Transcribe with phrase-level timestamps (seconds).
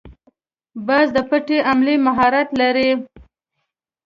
[0.87, 2.89] باز د پټې حملې مهارت لري